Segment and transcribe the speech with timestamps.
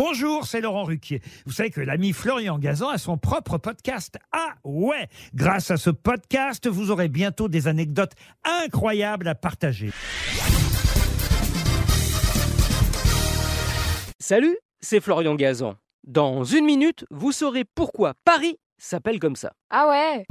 [0.00, 1.20] Bonjour, c'est Laurent Ruquier.
[1.44, 4.16] Vous savez que l'ami Florian Gazan a son propre podcast.
[4.30, 8.12] Ah ouais Grâce à ce podcast, vous aurez bientôt des anecdotes
[8.44, 9.90] incroyables à partager.
[14.20, 15.74] Salut, c'est Florian Gazan.
[16.06, 19.54] Dans une minute, vous saurez pourquoi Paris s'appelle comme ça.
[19.68, 20.26] Ah ouais?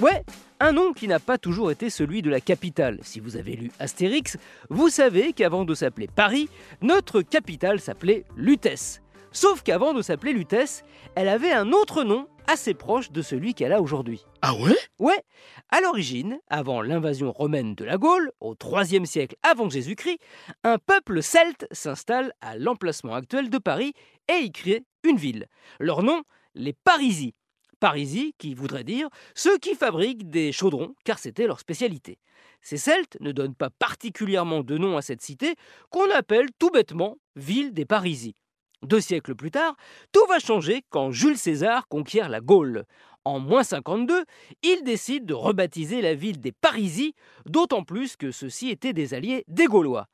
[0.00, 0.22] Ouais,
[0.60, 2.98] un nom qui n'a pas toujours été celui de la capitale.
[3.02, 4.36] Si vous avez lu Astérix,
[4.70, 6.48] vous savez qu'avant de s'appeler Paris,
[6.82, 9.02] notre capitale s'appelait Lutèce.
[9.32, 10.84] Sauf qu'avant de s'appeler Lutèce,
[11.16, 14.24] elle avait un autre nom assez proche de celui qu'elle a aujourd'hui.
[14.42, 14.76] Ah ouais?
[14.98, 15.22] Ouais,
[15.70, 20.18] à l'origine, avant l'invasion romaine de la Gaule, au IIIe siècle avant Jésus-Christ,
[20.62, 23.92] un peuple celte s'installe à l'emplacement actuel de Paris
[24.28, 25.46] et y crée une ville.
[25.80, 26.22] Leur nom,
[26.54, 27.32] les Parisis.
[27.84, 32.16] Parisis, qui voudrait dire ceux qui fabriquent des chaudrons, car c'était leur spécialité.
[32.62, 35.54] Ces Celtes ne donnent pas particulièrement de nom à cette cité,
[35.90, 38.32] qu'on appelle tout bêtement ville des Parisis.
[38.80, 39.76] Deux siècles plus tard,
[40.12, 42.86] tout va changer quand Jules César conquiert la Gaule.
[43.26, 44.24] En moins 52,
[44.62, 47.12] il décide de rebaptiser la ville des Parisis,
[47.44, 50.06] d'autant plus que ceux-ci étaient des alliés des Gaulois.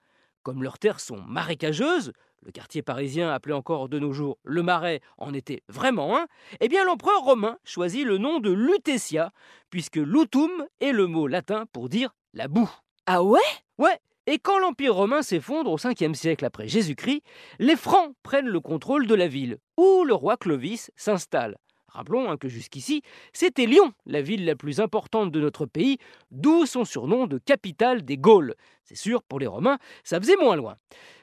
[0.42, 5.00] Comme leurs terres sont marécageuses, le quartier parisien appelé encore de nos jours le Marais
[5.18, 6.26] en était vraiment un,
[6.60, 9.32] eh bien l'empereur romain choisit le nom de Lutetia,
[9.68, 12.70] puisque lutum est le mot latin pour dire la boue.
[13.04, 13.38] Ah ouais?
[13.76, 17.22] Ouais, et quand l'Empire romain s'effondre au 5e siècle après Jésus-Christ,
[17.58, 21.56] les Francs prennent le contrôle de la ville, où le roi Clovis s'installe.
[21.92, 23.02] Rappelons hein, que jusqu'ici,
[23.32, 25.98] c'était Lyon, la ville la plus importante de notre pays,
[26.30, 28.54] d'où son surnom de capitale des Gaules.
[28.84, 30.76] C'est sûr, pour les Romains, ça faisait moins loin.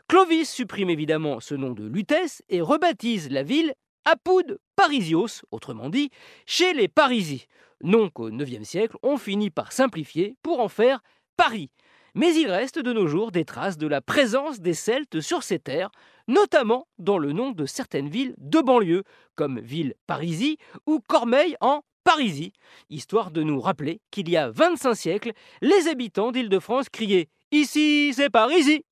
[0.07, 3.73] Clovis supprime évidemment ce nom de Lutèce et rebaptise la ville
[4.05, 6.11] Apud Parisios, autrement dit,
[6.45, 7.47] chez les Parisis.
[7.83, 11.01] Nom qu'au IXe siècle, on finit par simplifier pour en faire
[11.35, 11.69] Paris.
[12.17, 15.59] Mais il reste de nos jours des traces de la présence des Celtes sur ces
[15.59, 15.91] terres,
[16.27, 19.03] notamment dans le nom de certaines villes de banlieue,
[19.35, 20.57] comme Ville Parisie
[20.87, 22.53] ou Cormeilles en Parisie,
[22.89, 28.31] histoire de nous rappeler qu'il y a 25 siècles, les habitants d'Île-de-France criaient Ici, c'est
[28.31, 28.83] Parisie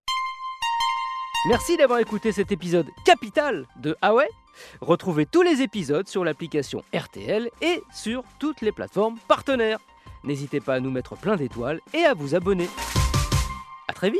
[1.49, 4.13] Merci d'avoir écouté cet épisode capital de Ah
[4.81, 9.79] Retrouvez tous les épisodes sur l'application RTL et sur toutes les plateformes partenaires.
[10.23, 12.67] N'hésitez pas à nous mettre plein d'étoiles et à vous abonner.
[14.05, 14.11] Très